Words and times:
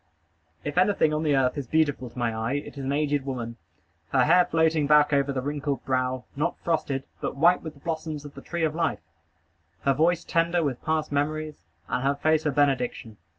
If 0.63 0.79
anything 0.79 1.13
on 1.13 1.21
the 1.21 1.35
earth 1.35 1.59
is 1.59 1.67
beautiful 1.67 2.09
to 2.09 2.17
my 2.17 2.35
eye, 2.35 2.53
it 2.53 2.75
is 2.75 2.83
an 2.83 2.91
aged 2.91 3.23
woman; 3.23 3.57
her 4.09 4.23
hair 4.23 4.45
floating 4.45 4.87
back 4.87 5.13
over 5.13 5.31
the 5.31 5.43
wrinkled 5.43 5.85
brow, 5.85 6.25
not 6.35 6.57
frosted, 6.57 7.03
but 7.19 7.35
white 7.35 7.61
with 7.61 7.75
the 7.75 7.81
blossoms 7.81 8.25
of 8.25 8.33
the 8.33 8.41
tree 8.41 8.63
of 8.63 8.73
life; 8.73 9.01
her 9.81 9.93
voice 9.93 10.23
tender 10.23 10.63
with 10.63 10.83
past 10.83 11.11
memories, 11.11 11.53
and 11.87 12.01
her 12.03 12.15
face 12.15 12.47
a 12.47 12.51
benediction. 12.51 13.17